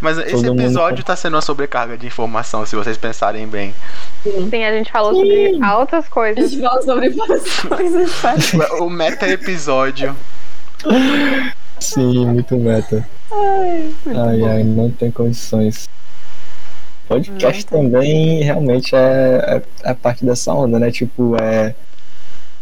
[0.02, 3.74] Mas esse Todo episódio tá sendo uma sobrecarga de informação, se vocês pensarem bem.
[4.24, 6.52] Sim, a gente falou sobre altas A coisas.
[6.52, 8.12] gente fala sobre várias coisas.
[8.80, 10.16] O meta episódio.
[11.80, 13.08] Sim, muito meta.
[13.32, 15.88] Ai, muito Ai, ai, não tem condições.
[17.08, 20.92] Podcast também realmente é, é, é parte dessa onda, né?
[20.92, 21.74] Tipo, é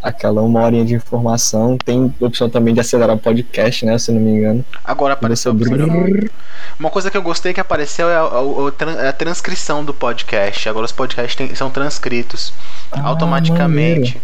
[0.08, 1.78] aquela uma horinha de informação.
[1.84, 3.98] Tem opção também de acelerar o podcast, né?
[3.98, 4.66] Se não me engano.
[4.84, 5.56] Agora apareceu.
[6.80, 9.94] Uma coisa que eu gostei que apareceu é a, a- a é a transcrição do
[9.94, 10.68] podcast.
[10.70, 12.54] Agora os podcasts têm- são transcritos
[12.92, 14.22] Ah, automaticamente.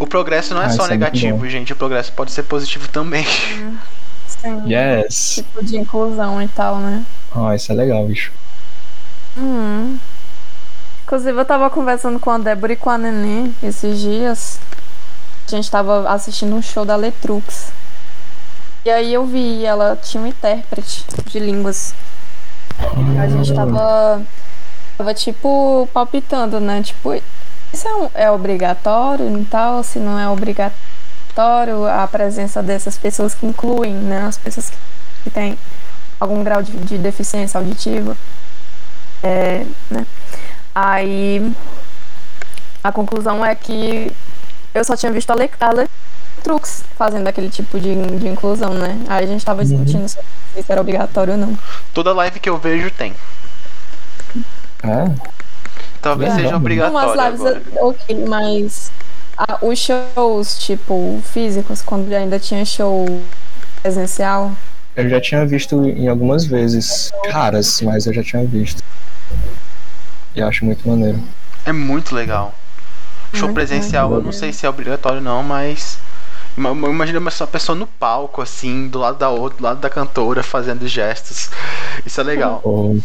[0.00, 1.46] O progresso não é Ah, só é negativo, bom.
[1.48, 1.72] gente.
[1.72, 3.24] O progresso pode ser positivo também.
[3.24, 4.62] Sim.
[4.66, 5.36] Yes.
[5.36, 7.02] Tipo de inclusão e tal, né?
[7.34, 8.30] Ah, isso é legal, bicho.
[9.36, 9.96] Hum.
[11.04, 14.58] Inclusive, eu tava conversando com a Débora e com a Nenê esses dias.
[15.46, 17.70] A gente tava assistindo um show da Letrux.
[18.84, 21.94] E aí eu vi, ela tinha um intérprete de línguas.
[23.22, 24.22] A gente tava.
[24.98, 26.82] Tava tipo palpitando, né?
[26.82, 27.14] Tipo,
[27.72, 33.34] isso é, um- é obrigatório e tal, se não é obrigatório a presença dessas pessoas
[33.34, 34.22] que incluem, né?
[34.26, 34.76] As pessoas que,
[35.24, 35.58] que têm
[36.18, 38.16] algum grau de, de deficiência auditiva.
[39.22, 40.06] É, né?
[40.74, 41.52] Aí
[42.82, 44.12] a conclusão é que
[44.76, 48.98] eu só tinha visto a, Le, a Letrux fazendo aquele tipo de, de inclusão, né?
[49.08, 51.58] Aí a gente tava discutindo sobre se isso era obrigatório ou não.
[51.94, 53.14] Toda live que eu vejo tem.
[54.82, 55.10] É?
[56.00, 56.36] Talvez Legal.
[56.36, 57.62] seja Umas obrigatório lives, agora.
[57.80, 58.92] ok, mas
[59.36, 63.20] ah, os shows, tipo, físicos, quando ainda tinha show
[63.82, 64.52] presencial,
[64.94, 67.10] Eu já tinha visto em algumas vezes.
[67.30, 68.82] Raras, mas eu já tinha visto.
[70.34, 71.22] E acho muito maneiro.
[71.64, 72.54] É muito legal.
[73.36, 75.98] Show presencial, eu não sei se é obrigatório não, mas.
[76.56, 79.90] ima- Imagina uma só pessoa no palco, assim, do lado da outra, do lado da
[79.90, 81.50] cantora, fazendo gestos.
[82.04, 82.60] Isso é legal.
[82.62, 82.96] Pô,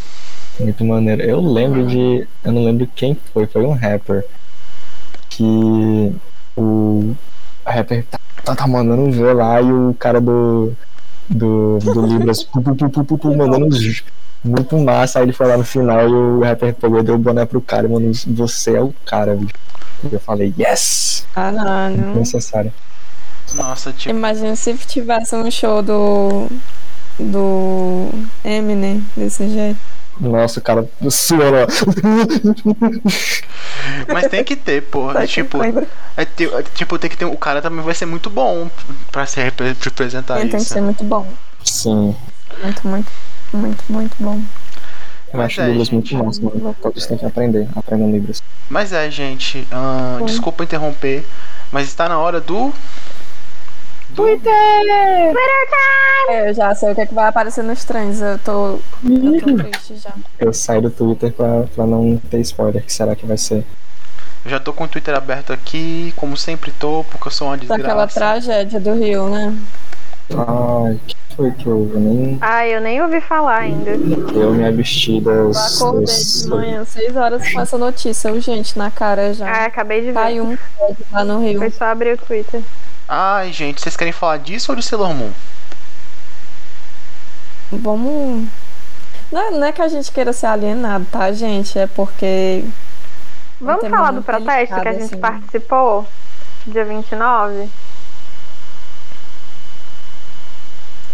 [0.59, 1.21] muito maneiro.
[1.21, 2.27] Eu lembro de.
[2.43, 4.25] Eu não lembro quem foi, foi um rapper.
[5.29, 6.13] Que
[6.57, 7.15] o
[7.65, 10.73] rapper tá, tá, tá mandando ver lá e o cara do.
[11.29, 14.03] Do, do Libras pu, pu, pu, pu, pu, mandando uns-
[14.43, 15.19] muito massa.
[15.19, 17.61] Aí ele foi lá no final e o rapper pegou e deu o boné pro
[17.61, 19.53] cara e mandou: Você é o cara, bicho.
[20.11, 21.25] Eu falei: Yes!
[21.33, 22.15] caralho.
[22.15, 22.73] Necessário.
[23.53, 24.09] Nossa, tipo.
[24.15, 26.47] Imagina se tivesse um show do.
[27.19, 28.09] do
[28.43, 29.79] Eminem desse jeito.
[30.19, 31.57] Nossa, o cara suando.
[31.57, 31.67] ó.
[34.13, 35.11] Mas tem que ter, pô.
[35.11, 35.73] É, tipo, é,
[36.17, 36.25] é,
[36.75, 37.25] tipo, tem que ter.
[37.25, 38.69] O cara também vai ser muito bom
[39.11, 40.73] pra se repre- representar Ele tem que isso.
[40.73, 41.27] ser muito bom.
[41.63, 42.15] Sim.
[42.61, 43.11] Muito, muito,
[43.53, 44.39] muito, muito bom.
[45.33, 46.13] Eu Mas acho é, Libras gente.
[46.13, 46.75] muito massa, mano.
[46.81, 47.67] Todos têm que aprender.
[47.75, 48.43] Aprendam Libras.
[48.69, 49.67] Mas é, gente.
[50.25, 51.25] desculpa interromper,
[51.71, 52.73] mas está na hora do.
[54.09, 54.27] do...
[56.29, 58.21] É, eu já sei o que, é que vai aparecer nos trends.
[58.21, 58.79] Eu tô.
[59.03, 60.13] Eu tô triste já.
[60.39, 62.83] Eu saio do Twitter pra, pra não ter spoiler.
[62.83, 63.65] que será que vai ser?
[64.43, 67.57] Eu já tô com o Twitter aberto aqui, como sempre tô, porque eu sou uma
[67.57, 67.83] desgraça.
[67.83, 69.55] Daquela tragédia do Rio, né?
[70.31, 72.37] Ai, que foi que eu, eu nem.
[72.41, 73.91] Ai, eu nem ouvi falar ainda.
[73.91, 75.75] Eu me absti Eu das.
[75.81, 79.47] acordei das- de manhã, 6 horas, com essa notícia urgente na cara já.
[79.49, 80.13] Ah, acabei de ver.
[80.13, 80.57] Caiu um
[81.11, 81.59] lá no Rio.
[81.59, 82.61] Foi só abrir o Twitter.
[83.07, 85.31] Ai, gente, vocês querem falar disso ou de Sailor Moon?
[87.71, 88.47] Vamos.
[89.31, 91.77] Não é, não é que a gente queira ser alienado, tá, gente?
[91.79, 92.63] É porque.
[93.59, 95.17] Vamos falar do protesto que a gente assim.
[95.17, 96.05] participou?
[96.67, 97.69] Dia 29?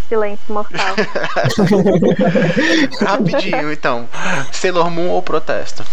[0.07, 0.95] Silêncio mortal.
[3.01, 4.07] Rapidinho, então.
[4.51, 5.83] Sailor Moon ou protesto?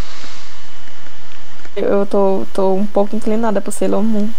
[1.76, 4.30] Eu tô, tô um pouco inclinada pro Sailor Moon.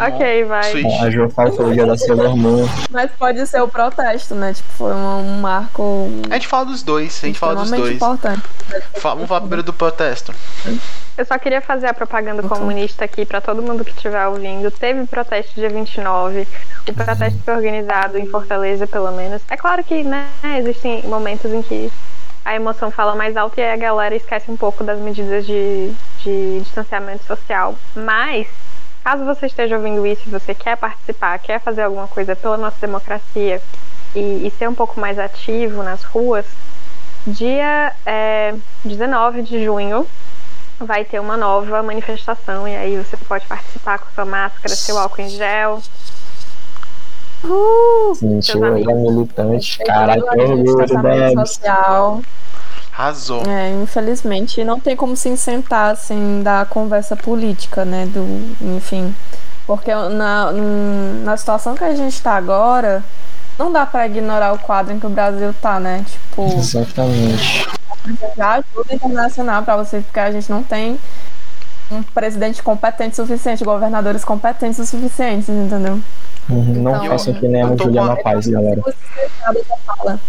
[0.00, 0.70] Ramon, ok, vai.
[0.70, 1.00] Switch.
[1.02, 2.66] A Jo faltou o dia da Sailor Moon.
[2.90, 4.52] Mas pode ser o protesto, né?
[4.54, 7.96] Tipo, foi um, um marco A gente fala dos dois, a gente fala dos dois.
[7.96, 8.42] importante.
[9.02, 10.34] Vamos falar primeiro do protesto.
[11.18, 12.56] Eu só queria fazer a propaganda Então.
[12.56, 14.70] comunista aqui pra todo mundo que estiver ouvindo.
[14.70, 16.48] Teve protesto dia 29.
[16.88, 19.42] O protesto foi organizado em Fortaleza, pelo menos.
[19.50, 20.26] É claro que, né,
[20.58, 21.92] existem momentos em que
[22.44, 25.92] a emoção fala mais alto e aí a galera esquece um pouco das medidas de,
[26.24, 27.74] de distanciamento social.
[27.94, 28.48] Mas,
[29.02, 32.76] caso você esteja ouvindo isso e você quer participar, quer fazer alguma coisa pela nossa
[32.80, 33.60] democracia
[34.14, 36.46] e, e ser um pouco mais ativo nas ruas,
[37.26, 40.06] dia é, 19 de junho
[40.78, 45.22] vai ter uma nova manifestação e aí você pode participar com sua máscara, seu álcool
[45.22, 45.80] em gel.
[48.62, 48.94] Era amigos.
[48.94, 49.78] militante.
[49.80, 49.90] O que
[50.40, 52.22] orgulho, social.
[52.92, 53.42] Arrasou.
[53.46, 58.06] É, infelizmente, não tem como se sentar sem dar conversa política, né?
[58.06, 58.22] Do,
[58.76, 59.14] enfim.
[59.66, 63.02] Porque na, na situação que a gente tá agora,
[63.58, 66.04] não dá pra ignorar o quadro em que o Brasil tá, né?
[66.06, 67.66] Tipo, Exatamente.
[68.36, 70.98] já ajuda internacional pra você, porque a gente não tem
[71.90, 76.00] um presidente competente o suficiente, governadores competentes o suficiente, entendeu?
[76.48, 78.82] Uhum, Não Então, façam que nem a Juliana Paz, galera.
[79.86, 80.20] Fala.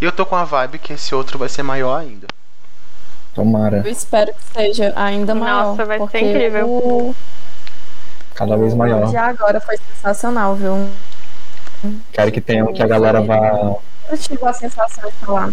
[0.00, 2.26] E eu tô com a vibe que esse outro vai ser maior ainda.
[2.26, 3.34] É.
[3.34, 3.82] Tomara.
[3.84, 5.66] Eu espero que seja ainda maior.
[5.66, 6.68] Nossa, vai ser incrível.
[6.68, 7.14] O,
[8.34, 9.06] Cada vez o maior.
[9.08, 10.88] de agora foi sensacional, viu?
[12.12, 13.76] Quero que tenha que a galera vá.
[14.10, 15.52] Eu tive a sensação de falar.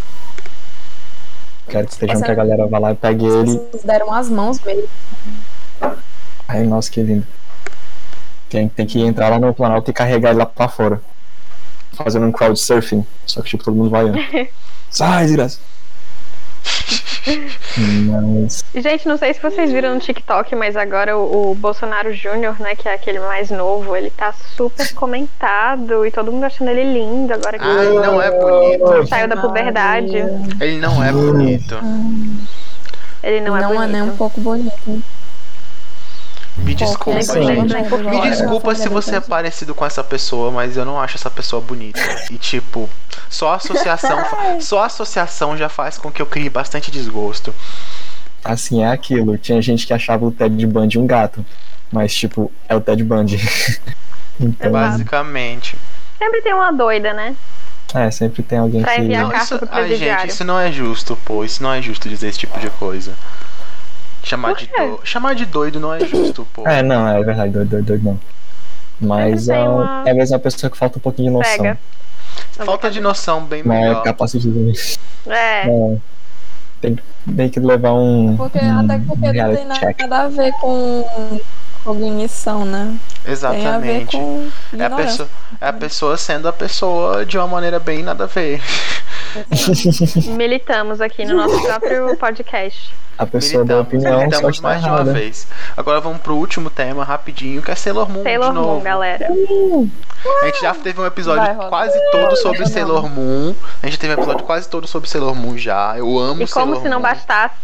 [1.68, 3.60] Quero que estejam que a galera vá lá e pegue As ele.
[3.60, 4.88] pessoas deram as mãos mesmo.
[6.48, 7.28] Ai, nossa, que lindo.
[8.50, 11.02] Tem, tem que entrar lá no Planalto e carregar ele lá pra fora.
[11.98, 13.06] Fazendo um crowdsurfing.
[13.26, 14.06] Só que tipo, todo mundo vai.
[14.90, 15.60] Sai, desgraça.
[18.06, 18.64] Mas.
[18.74, 22.76] Gente, não sei se vocês viram no TikTok, mas agora o, o Bolsonaro Júnior, né,
[22.76, 27.34] que é aquele mais novo, ele tá super comentado e todo mundo achando ele lindo
[27.34, 29.08] agora que Ai, ele não é bonito.
[29.08, 30.16] saiu da puberdade.
[30.60, 31.76] Ele não é bonito.
[33.24, 33.92] Ele não, Não, é é bonito.
[33.92, 35.04] nem um pouco bonito.
[36.58, 37.44] Me desculpa, Sim.
[37.44, 37.74] gente.
[37.74, 41.62] Me desculpa se você é parecido com essa pessoa, mas eu não acho essa pessoa
[41.62, 42.00] bonita.
[42.32, 42.90] E tipo,
[43.30, 44.18] só a associação,
[44.60, 47.54] só a associação já faz com que eu crie bastante desgosto.
[48.44, 49.38] Assim, é aquilo.
[49.38, 51.46] Tinha gente que achava o Ted Bundy um gato.
[51.92, 53.38] Mas, tipo, é o Ted Bundy.
[54.40, 55.76] então, Basicamente.
[56.18, 57.36] Sempre tem uma doida, né?
[57.94, 59.02] é, sempre tem alguém Pra que.
[59.02, 61.44] enviar Não, carta isso, ai, gente, isso não é justo, pô.
[61.44, 63.14] Isso não é justo dizer esse tipo de coisa.
[64.24, 65.00] Chamar de, do...
[65.04, 66.68] Chamar de doido não é justo, pô.
[66.68, 68.20] É, não, é verdade, doido, doido, doido não.
[69.00, 71.58] Mas é um- uma- talvez uma pessoa que falta um pouquinho de noção.
[71.58, 71.78] Pega.
[72.52, 74.04] Falta de noção bem Não é melhor.
[74.04, 74.74] capacitismo.
[75.28, 75.68] É.
[75.68, 75.98] É,
[76.82, 76.98] tem,
[77.36, 78.36] tem que levar um.
[78.38, 80.00] Porque, um até porque não tem nada, check.
[80.02, 81.40] nada a ver com
[81.84, 82.96] cognição, né?
[83.24, 84.18] Tem a ver Exatamente.
[84.18, 85.30] com É a, pessoa,
[85.62, 88.62] é a pessoa sendo a pessoa de uma maneira bem nada a ver.
[90.36, 92.94] Militamos aqui no nosso próprio podcast.
[93.18, 95.48] A pessoa da Militamos, opinião só militamos mais de uma vez.
[95.76, 98.76] Agora vamos pro último tema, rapidinho, que é Sailor Moon Sailor de novo.
[98.76, 99.28] Moon, galera.
[100.42, 102.68] A gente já teve um episódio Vai, quase todo sobre.
[102.68, 103.56] Sailor Moon.
[103.82, 105.98] A gente teve um episódio quase todo sobre Sailor Moon já.
[105.98, 107.10] Eu amo E como Sailor se não Moon.
[107.10, 107.56] bastasse,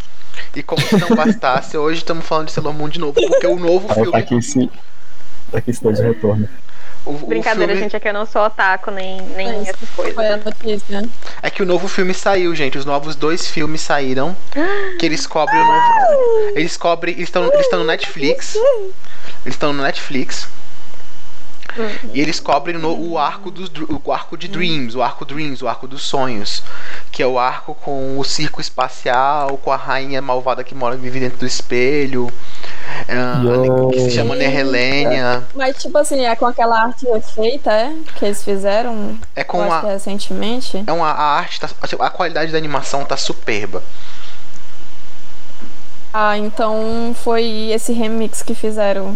[0.56, 3.58] E como se não bastasse, hoje estamos falando de Sailor Moon de novo, porque o
[3.58, 4.18] novo Ela tá filme.
[4.18, 4.68] aqui se.
[5.52, 6.48] Tá aqui se todos retorno.
[7.06, 9.72] O, o brincadeira, filme gente, é que eu não sou otaku, nem, nem É isso.
[9.72, 10.14] essas coisas.
[10.16, 11.10] Foi a notícia.
[11.42, 12.78] é que o novo filme saiu, gente.
[12.78, 14.36] Os novos dois filmes saíram.
[15.00, 16.52] Que eles cobrem o novo.
[16.56, 17.14] Eles cobrem.
[17.16, 18.56] Eles estão eles estão no Netflix.
[18.56, 20.48] Eles estão no Netflix.
[22.14, 23.70] E eles cobrem no- o arco dos
[24.06, 26.62] o arco de Dreams, o arco Dreams, o arco dos sonhos,
[27.14, 31.20] que é o arco com o circo espacial, com a rainha malvada que mora vive
[31.20, 32.28] dentro do espelho,
[33.08, 33.90] Yo.
[33.92, 35.44] que se chama Nerhelenia.
[35.54, 37.94] Mas, tipo assim, é com aquela arte refeita, é?
[38.16, 40.84] Que eles fizeram, É com a recentemente.
[40.88, 43.84] é uma a arte, tá, a qualidade da animação tá superba.
[46.12, 49.16] Ah, então foi esse remix que fizeram.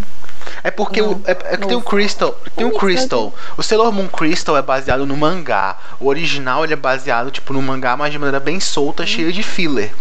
[0.64, 1.82] É porque o, Não, é, é que tem o.
[1.82, 3.34] Crystal, tem o Crystal.
[3.58, 5.78] O Sailor Moon Crystal é baseado no mangá.
[6.00, 9.44] O original ele é baseado tipo no mangá, mas de maneira bem solta, cheia de
[9.44, 9.94] filler.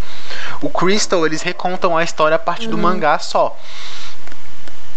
[0.61, 3.57] O Crystal eles recontam a história a partir do mangá só.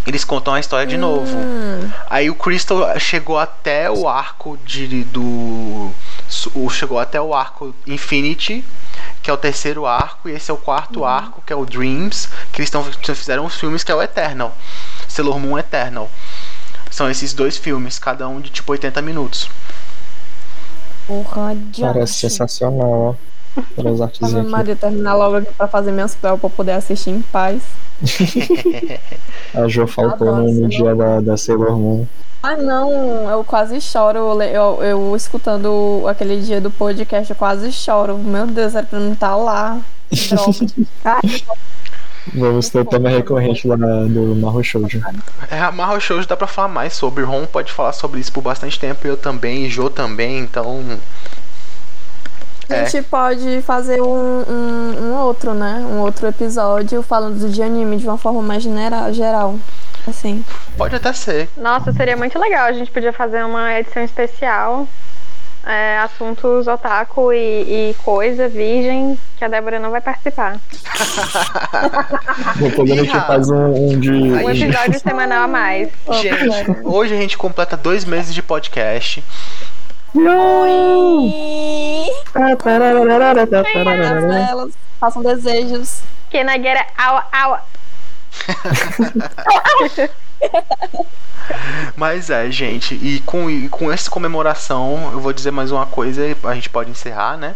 [0.07, 1.37] Eles contam a história de novo.
[1.37, 5.93] Hum, Aí o Crystal chegou até o arco de do
[6.55, 8.65] o- chegou até o arco Infinity,
[9.23, 12.29] que é o terceiro arco, e esse é o quarto arco, que é o Dreams,
[12.51, 14.57] que eles tão, fizeram os filmes que é o Eternal.
[15.11, 16.08] Sailor Moon Eternal.
[16.90, 19.50] São esses dois filmes, cada um de tipo 80 minutos.
[21.06, 22.33] porra de Parece arte.
[22.33, 23.15] sensacional, ó.
[23.75, 24.48] Pelas artezinhas aqui.
[24.48, 27.61] Maria, terminar logo aqui pra fazer minhas provas pra eu poder assistir em paz.
[29.52, 32.06] A Jo faltou no, dia da, da Sailor Moon.
[32.42, 34.19] Ah, não, eu quase choro.
[34.19, 38.17] Eu, eu, eu escutando aquele dia do podcast, eu quase choro.
[38.17, 39.81] Meu Deus, era pra não estar lá.
[40.31, 40.52] Droga.
[41.04, 41.42] Ai,
[42.35, 45.02] Vamos ter o tema recorrente lá do Marro Shoujo.
[45.50, 47.25] É, Marvel Shows dá pra falar mais sobre.
[47.25, 50.81] Ron pode falar sobre isso por bastante tempo, eu também, e Jo também, então.
[52.68, 52.87] a É.
[52.88, 54.06] gente pode fazer um,
[54.48, 55.85] um, um outro, né?
[55.90, 59.58] Um outro episódio falando de anime de uma forma mais genera- geral.
[60.06, 60.44] Assim.
[60.79, 61.48] Pode até ser.
[61.56, 62.66] Nossa, seria muito legal.
[62.66, 64.87] A gente podia fazer uma edição especial.
[65.65, 70.58] É, assuntos otaku e, e coisa, virgem, que a Débora não vai participar.
[72.56, 74.11] Depois a gente faz um, um de.
[74.11, 75.90] Um episódio semanal a mais.
[76.21, 79.23] Gente, hoje a gente completa dois meses de podcast.
[84.17, 86.00] As velas, façam desejos.
[86.31, 87.58] Que nagueira, au, au.
[91.97, 96.25] Mas é, gente, e com, e com essa comemoração, eu vou dizer mais uma coisa
[96.27, 97.55] e a gente pode encerrar, né?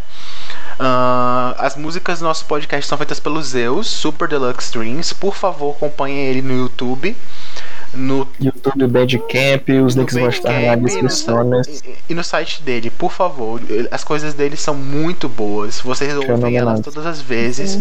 [0.78, 5.14] Ah, as músicas do nosso podcast são feitas pelo Zeus, Super Deluxe Dreams.
[5.14, 7.16] Por favor, acompanhem ele no YouTube.
[7.94, 11.36] no YouTube Bandcamp, os links vão estar na descrição.
[11.62, 11.70] sa-
[12.08, 13.60] e, e no site dele, por favor.
[13.92, 15.80] As coisas dele são muito boas.
[15.80, 17.78] Vocês ouvem elas todas as vezes.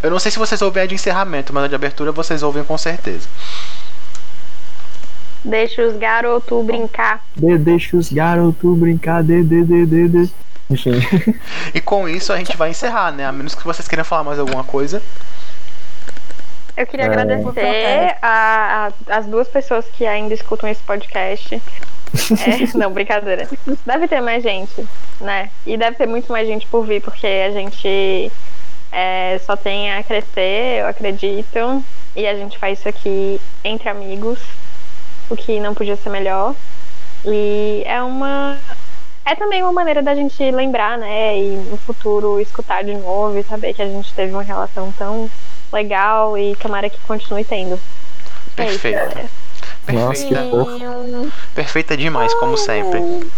[0.00, 2.62] Eu não sei se vocês ouvem a de encerramento, mas a de abertura vocês ouvem
[2.62, 3.26] com certeza.
[5.46, 7.24] Deixa os garotos brincar.
[7.36, 10.30] De, deixa os garotos brincar, de, de, de, de, de.
[10.68, 11.00] Enfim,
[11.72, 13.24] E com isso a gente vai encerrar, né?
[13.24, 15.00] A menos que vocês queiram falar mais alguma coisa.
[16.76, 17.08] Eu queria É.
[17.08, 21.54] agradecer a, a- as duas pessoas que ainda escutam esse podcast.
[21.54, 21.62] É,
[22.76, 23.48] não, brincadeira.
[23.86, 24.86] Deve ter mais gente,
[25.20, 25.50] né?
[25.64, 28.30] E deve ter muito mais gente por vir, porque a gente
[28.92, 31.82] é, só tem a crescer, eu acredito.
[32.14, 34.38] E a gente faz isso aqui entre amigos,
[35.28, 36.54] o que não podia ser melhor.
[37.24, 38.56] E é uma.
[39.24, 41.38] É também uma maneira da gente lembrar, né?
[41.38, 45.28] E no futuro escutar de novo e saber que a gente teve uma relação tão
[45.72, 47.78] legal e tomara que continue tendo.
[48.56, 49.28] É isso, Perfeita.
[49.88, 51.32] Nossa, que Perfeita.
[51.54, 53.28] Perfeita demais, como sempre.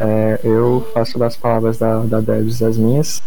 [0.00, 3.22] É, eu faço das palavras da, da Debs as minhas.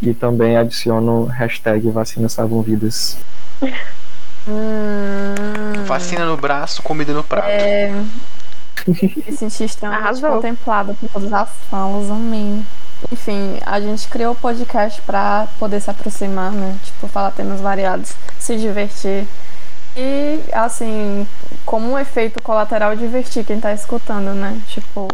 [0.00, 3.18] E também adiciono hashtag vacina salvam vidas.
[4.46, 7.48] Hum, Vacina no braço, comida no prato.
[7.48, 7.90] é,
[8.86, 12.66] me senti extremamente contemplada por todas as falas, amém.
[13.12, 16.76] Enfim, a gente criou o podcast pra poder se aproximar, né?
[16.84, 19.26] Tipo, falar temas variados, se divertir.
[19.96, 21.26] E, assim,
[21.64, 24.60] como um efeito colateral, divertir quem tá escutando, né?
[24.68, 25.08] Tipo,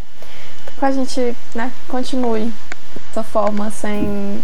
[0.78, 2.52] que a gente, né, continue
[3.08, 4.42] dessa forma, sem,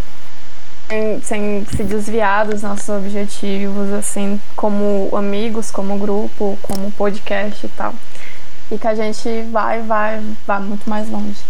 [0.88, 7.68] sem, sem se desviar dos nossos objetivos, assim, como amigos, como grupo, como podcast e
[7.70, 7.94] tal.
[8.70, 11.40] E que a gente vai, vai, vai muito mais longe.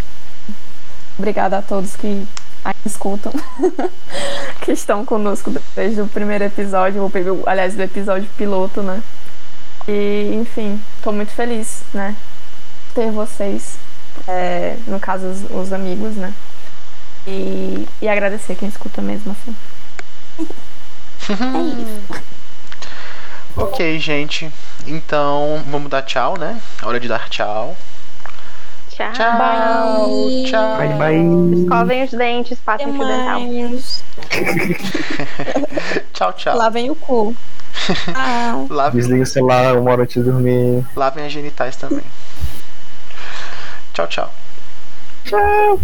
[1.18, 2.26] Obrigada a todos que
[2.84, 3.32] escutam,
[4.62, 7.10] que estão conosco desde o primeiro episódio, ou,
[7.46, 9.02] aliás, do episódio piloto, né?
[9.88, 12.14] E, enfim, tô muito feliz, né?
[12.94, 13.78] Ter vocês,
[14.26, 16.34] é, no caso, os, os amigos, né?
[17.26, 19.56] E, e agradecer quem escuta mesmo, assim.
[21.28, 22.22] É isso.
[23.56, 24.50] Ok, gente.
[24.86, 26.60] Então, vamos dar tchau, né?
[26.82, 27.76] Hora de dar tchau.
[28.90, 29.12] Tchau.
[29.12, 30.08] Tchau.
[30.46, 30.76] Tchau.
[30.78, 31.60] Bye, bye.
[31.62, 33.40] Escovem os dentes, passem fio dental.
[33.40, 34.04] mais.
[36.14, 36.56] Tchau, tchau.
[36.56, 37.34] Lá vem o cu.
[38.70, 40.82] Lavem, Desliga o celular uma hora antes de dormir.
[40.96, 42.04] lavem as genitais também.
[43.92, 44.32] Tchau, tchau.
[45.24, 45.80] Tchau.